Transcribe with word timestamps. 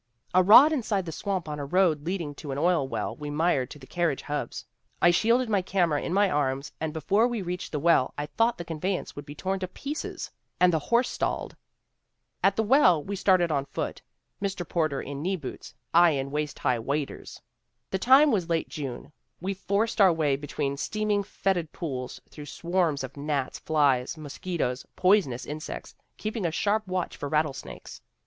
"'A 0.33 0.41
rod 0.41 0.73
inside 0.73 1.05
the 1.05 1.11
swamp 1.11 1.47
on 1.47 1.59
a 1.59 1.63
road 1.65 2.07
leading 2.07 2.33
to 2.33 2.51
an 2.51 2.57
oil 2.57 2.87
well 2.87 3.15
we 3.17 3.29
mired 3.29 3.69
to 3.69 3.77
the 3.77 3.85
carriage 3.85 4.23
hubs. 4.23 4.65
I 4.99 5.11
shielded 5.11 5.47
my 5.47 5.61
camera 5.61 6.01
in 6.01 6.11
my 6.11 6.27
arms 6.27 6.71
and 6.81 6.91
before 6.91 7.27
we 7.27 7.43
reached 7.43 7.71
the 7.71 7.77
well 7.79 8.11
I 8.17 8.25
thought 8.25 8.57
the 8.57 8.65
conveyance 8.65 9.15
would 9.15 9.27
be 9.27 9.35
torn 9.35 9.59
to 9.59 9.67
pieces 9.67 10.31
and 10.59 10.71
q8 10.71 10.71
THE 10.71 10.71
WOMEN 10.71 10.71
WHO 10.71 10.71
MAKE 10.71 10.71
OUR 10.71 10.71
NOVELS 10.71 10.71
the 10.71 10.89
horse 10.89 11.09
stalled. 11.11 11.55
At 12.43 12.55
the 12.55 12.63
well 12.67 13.03
we 13.03 13.15
started 13.15 13.51
on 13.51 13.65
foot, 13.65 14.01
Mr. 14.41 14.67
Porter 14.67 15.01
in 15.03 15.21
kneeboots, 15.21 15.75
I 15.93 16.09
in 16.19 16.31
waist 16.31 16.57
high 16.57 16.79
waders. 16.79 17.39
The 17.91 17.99
time 17.99 18.31
was 18.31 18.49
late 18.49 18.69
June; 18.69 19.11
we 19.39 19.53
forced 19.53 20.01
our 20.01 20.11
way 20.11 20.35
between 20.35 20.77
steam 20.77 21.11
ing, 21.11 21.21
fetid 21.21 21.71
pools, 21.71 22.19
through 22.31 22.47
swarms 22.47 23.03
of 23.03 23.15
gnats, 23.17 23.59
flies, 23.59 24.17
mos 24.17 24.39
quitoes, 24.39 24.83
poisonous 24.95 25.45
insects, 25.45 25.93
keeping 26.17 26.47
a 26.47 26.51
sharp 26.51 26.87
watch 26.87 27.15
for 27.17 27.29
rattlesnakes. 27.29 28.01